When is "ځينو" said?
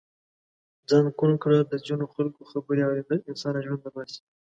1.85-2.05